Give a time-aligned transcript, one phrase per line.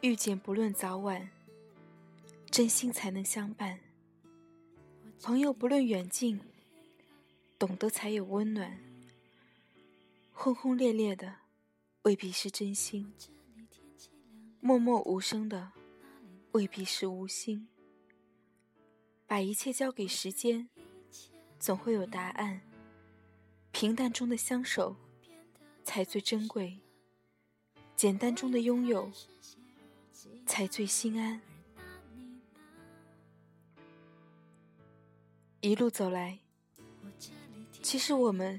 [0.00, 1.28] 遇见不论早晚，
[2.52, 3.78] 真心才能相伴；
[5.20, 6.40] 朋友不论远近，
[7.58, 8.78] 懂得才有温暖。
[10.32, 11.34] 轰轰烈烈的
[12.02, 13.12] 未必是真心，
[14.60, 15.72] 默默无声的
[16.52, 17.66] 未必是无心。
[19.26, 20.68] 把一切交给时间，
[21.58, 22.60] 总会有答案。
[23.72, 24.94] 平淡中的相守
[25.82, 26.78] 才最珍贵，
[27.96, 29.10] 简单中的拥有。
[30.48, 31.40] 才最心安。
[35.60, 36.38] 一路走来，
[37.82, 38.58] 其实我们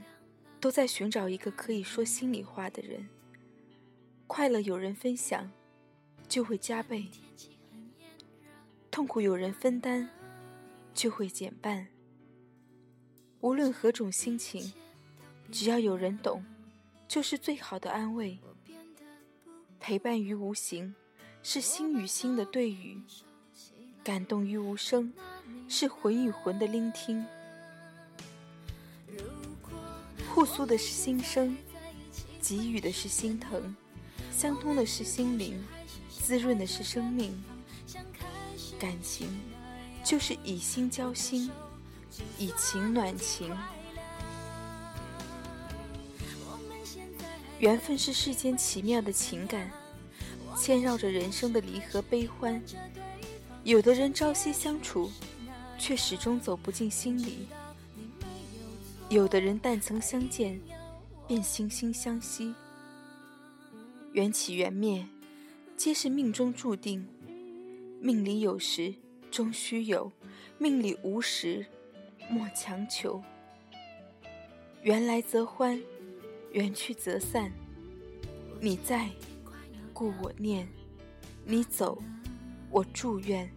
[0.62, 3.10] 都在寻找一个可以说心里话的人。
[4.28, 5.52] 快乐有人分享，
[6.28, 7.10] 就会加倍；
[8.92, 10.08] 痛苦有人分担，
[10.94, 11.88] 就会减半。
[13.42, 14.72] 无论何种心情，
[15.52, 16.46] 只要有人懂，
[17.08, 18.38] 就是最好的安慰。
[19.80, 20.94] 陪伴于无形。
[21.42, 23.02] 是心与心的对语，
[24.04, 25.12] 感动于无声；
[25.68, 27.26] 是魂与魂的聆听。
[30.30, 31.58] 互诉的是心声，
[32.42, 33.76] 给予的是心疼，
[34.32, 35.64] 相通的是心灵，
[36.10, 37.42] 滋润的是生命。
[38.80, 39.28] 感情
[40.04, 41.50] 就是以心交心，
[42.38, 43.56] 以情暖情。
[47.60, 49.70] 缘分是世间奇妙的情感。
[50.58, 52.62] 牵绕着人生的离合悲欢，
[53.64, 55.10] 有的人朝夕相处，
[55.78, 57.48] 却始终走不进心里；
[59.10, 60.60] 有的人但曾相见，
[61.28, 62.54] 便惺惺相惜。
[64.12, 65.08] 缘起缘灭，
[65.78, 67.08] 皆是命中注定。
[68.02, 68.94] 命里有时
[69.32, 70.12] 终须有，
[70.58, 71.66] 命里无时
[72.30, 73.22] 莫强求。
[74.84, 75.82] 缘来则欢，
[76.52, 77.52] 缘去则散。
[78.60, 79.10] 你在。
[80.00, 80.66] 故我念，
[81.44, 82.02] 你走，
[82.72, 83.52] 我祝愿。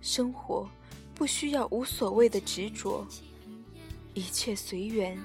[0.00, 0.70] 生活
[1.12, 3.04] 不需要无所谓的执着，
[4.14, 5.18] 一切随缘。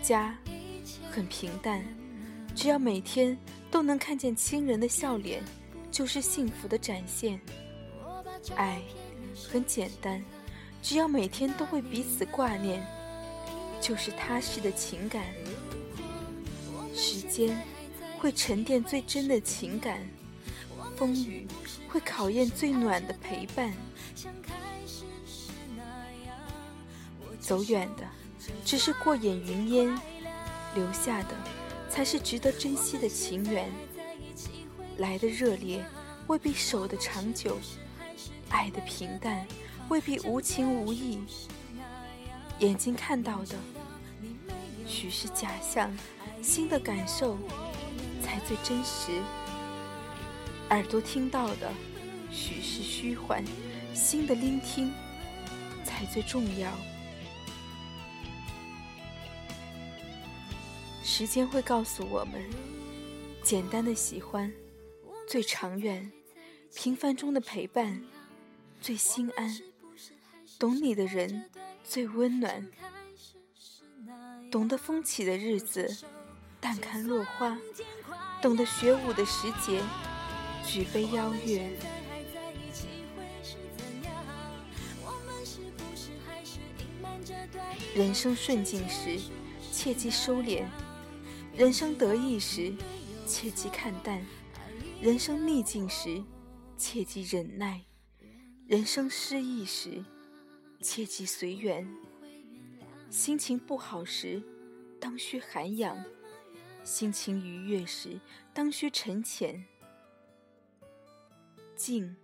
[0.00, 0.38] 家
[1.10, 1.84] 很平淡，
[2.54, 3.36] 只要每天
[3.68, 5.42] 都能看见亲人的笑脸，
[5.90, 7.40] 就是幸福的展现。
[8.54, 8.80] 爱
[9.50, 10.22] 很简单，
[10.82, 12.80] 只要每天都会彼此挂念，
[13.80, 15.26] 就是踏实的情感。
[17.32, 17.58] 间
[18.18, 20.06] 会沉淀最真的情感，
[20.96, 21.46] 风雨
[21.88, 23.72] 会考验最暖的陪伴。
[27.40, 28.06] 走远的
[28.64, 29.98] 只是过眼云烟，
[30.74, 31.34] 留下的
[31.88, 33.70] 才是值得珍惜的情缘。
[34.98, 35.82] 来的热烈
[36.26, 37.56] 未必守得长久，
[38.50, 39.46] 爱的平淡
[39.88, 41.20] 未必无情无义。
[42.58, 43.56] 眼睛看到的
[44.92, 45.90] 许是假象。
[46.42, 47.38] 心的感受
[48.20, 49.12] 才最真实，
[50.70, 51.72] 耳朵听到的
[52.32, 53.44] 许是虚幻，
[53.94, 54.92] 心的聆听
[55.84, 56.68] 才最重要。
[61.04, 62.42] 时间会告诉我们，
[63.40, 64.52] 简单的喜欢
[65.28, 66.10] 最长远，
[66.74, 68.02] 平凡中的陪伴
[68.80, 69.60] 最心安，
[70.58, 71.48] 懂你的人
[71.84, 72.66] 最温暖，
[74.52, 75.96] 懂得风起的日子。
[76.60, 77.58] 淡看落花，
[78.42, 79.82] 懂得学舞的时节，
[80.64, 81.70] 举杯邀月。
[87.94, 89.18] 人生顺境时，
[89.72, 90.64] 切记收敛；
[91.56, 92.74] 人生得意时，
[93.26, 94.20] 切记看淡；
[95.00, 96.22] 人生逆境时，
[96.76, 97.80] 切记忍耐；
[98.68, 100.04] 人生失意时，
[100.82, 101.88] 切记随缘。
[103.12, 104.42] 心情不好时，
[104.98, 106.02] 当需涵养。
[106.82, 108.18] 心情愉悦时，
[108.54, 109.62] 当需沉潜。
[111.76, 112.16] 静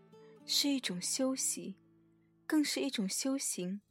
[0.47, 1.77] 是一种休息，
[2.47, 3.83] 更是一种修行。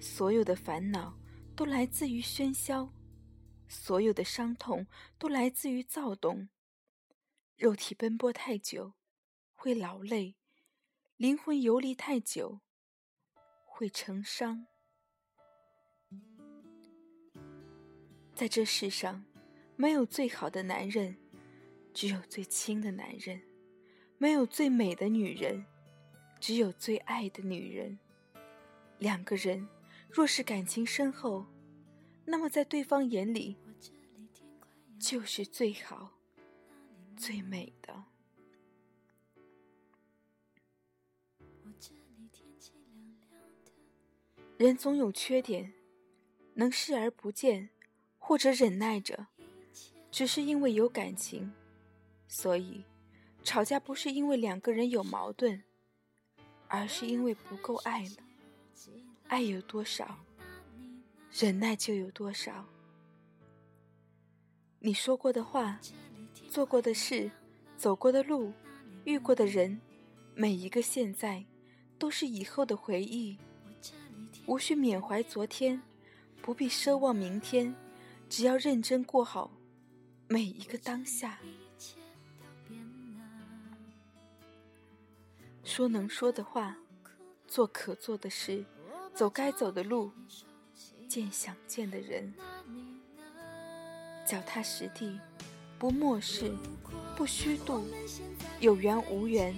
[0.00, 1.16] 所有的烦恼
[1.54, 2.92] 都来自于喧嚣，
[3.68, 4.88] 所有的伤痛
[5.18, 6.48] 都来自于躁动。
[7.56, 8.94] 肉体奔波太久
[9.54, 10.34] 会劳累，
[11.16, 12.60] 灵魂游离太久
[13.64, 14.66] 会成伤。
[18.38, 19.24] 在这世上。
[19.74, 21.16] 没有最好的男人，
[21.92, 23.40] 只有最亲的男人；
[24.16, 25.64] 没有最美的女人，
[26.40, 27.98] 只有最爱的女人。
[29.00, 29.68] 两个人
[30.08, 31.46] 若是感情深厚，
[32.24, 33.56] 那么在对方眼里
[35.00, 36.12] 就是最好、
[37.16, 38.04] 最美的。
[44.56, 45.72] 人总有缺点，
[46.54, 47.70] 能视而不见，
[48.28, 49.26] 或者忍耐着。
[50.10, 51.50] 只是因为有感情，
[52.26, 52.84] 所以
[53.42, 55.62] 吵架不是因为两个人有矛盾，
[56.66, 58.16] 而是因为不够爱了。
[59.28, 60.18] 爱有多少，
[61.32, 62.66] 忍耐就有多少。
[64.80, 65.80] 你说过的话，
[66.50, 67.30] 做过的事，
[67.78, 68.52] 走过的路，
[69.04, 69.80] 遇过的人，
[70.34, 71.46] 每一个现在，
[71.98, 73.38] 都是以后的回忆。
[74.44, 75.80] 无需缅怀昨天，
[76.42, 77.74] 不必奢望明天，
[78.28, 79.50] 只要认真过好
[80.28, 81.38] 每一个当下。
[85.64, 86.76] 说能说的话，
[87.46, 88.64] 做可做的事，
[89.14, 90.10] 走该走的路，
[91.08, 92.32] 见想见的人，
[94.26, 95.18] 脚踏实地，
[95.78, 96.52] 不漠视，
[97.16, 97.84] 不虚度，
[98.60, 99.54] 有缘无缘，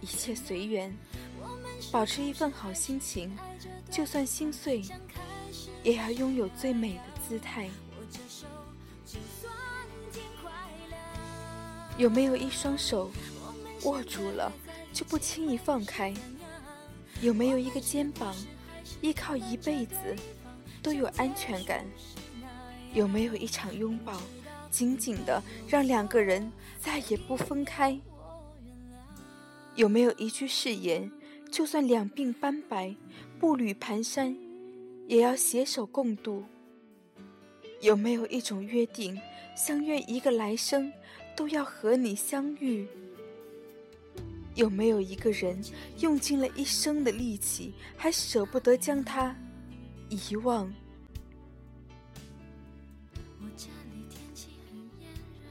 [0.00, 0.96] 一切随缘，
[1.90, 3.36] 保持一份好心情。
[3.90, 4.82] 就算心碎，
[5.82, 7.68] 也要拥有最美的姿态。
[11.98, 13.10] 有没有一双手
[13.84, 14.52] 握住了
[14.92, 16.12] 就不轻易放开？
[17.20, 18.34] 有没有一个肩膀
[19.00, 19.94] 依靠一辈子
[20.82, 21.84] 都有安全感？
[22.92, 24.20] 有没有一场拥抱
[24.70, 26.50] 紧紧的让两个人
[26.80, 27.98] 再也不分开？
[29.74, 31.10] 有没有一句誓言？
[31.50, 32.94] 就算两鬓斑白，
[33.38, 34.34] 步履蹒跚，
[35.06, 36.44] 也要携手共度。
[37.80, 39.20] 有没有一种约定，
[39.54, 40.90] 相约一个来生
[41.36, 42.86] 都要和你相遇？
[44.54, 45.58] 有没有一个人
[46.00, 49.34] 用尽了一生的力气，还舍不得将他
[50.10, 50.72] 遗忘？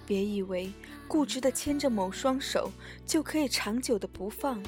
[0.05, 0.71] 别以为
[1.07, 2.71] 固执的牵着某双手，
[3.05, 4.61] 就可以长久的不放。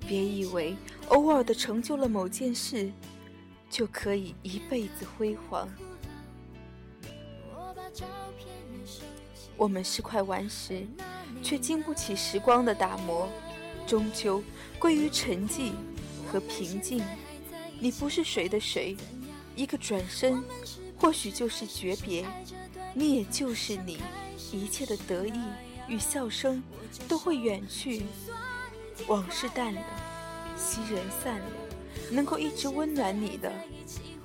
[0.00, 0.74] 别以为
[1.10, 2.90] 偶尔的成就了某件事，
[3.68, 5.68] 就可以一辈子辉煌。
[9.58, 10.86] 我们是块顽石，
[11.42, 13.28] 却经不起时光的打磨，
[13.88, 14.42] 终究
[14.78, 15.72] 归于沉寂
[16.30, 17.02] 和平静。
[17.80, 18.96] 你不是谁的谁，
[19.56, 20.40] 一个转身，
[20.96, 22.24] 或许就是诀别。
[22.94, 23.98] 你也就是你，
[24.52, 25.40] 一切的得意
[25.88, 26.62] 与笑声
[27.08, 28.04] 都会远去。
[29.08, 29.82] 往事淡了，
[30.56, 31.46] 昔人散了，
[32.12, 33.52] 能够一直温暖你的，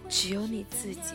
[0.08, 1.14] 只有你自己。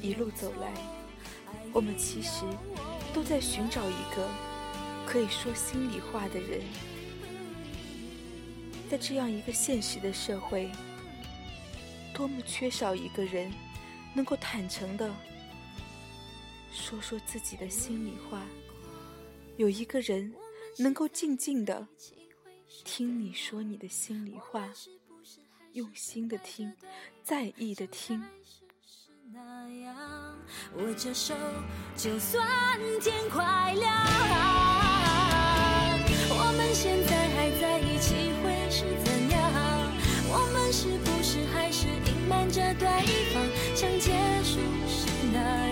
[0.00, 0.72] 一路走来，
[1.72, 2.44] 我们其实
[3.12, 4.28] 都在寻找一个
[5.06, 6.62] 可以说心里话的人。
[8.90, 10.70] 在这样一个现实的社会，
[12.14, 13.52] 多么缺少一个人。
[14.16, 15.12] 能够坦诚的
[16.70, 18.46] 说说自己的心里话，
[19.56, 20.32] 有一个人
[20.78, 21.88] 能够静静的
[22.84, 24.72] 听你说你的心里话，
[25.74, 26.72] 用心的听，
[27.24, 28.24] 在意的听。
[30.76, 31.34] 握着手，
[31.96, 32.46] 就算
[33.02, 33.92] 天快亮。
[36.30, 39.42] 我们现在还在一起会是怎样？
[40.30, 42.86] 我们是不是还是隐瞒着对
[43.34, 43.44] 方？
[43.74, 44.12] 像结
[44.44, 45.63] 束时那